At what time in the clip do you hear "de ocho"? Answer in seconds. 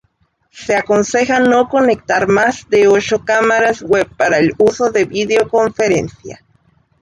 2.71-3.23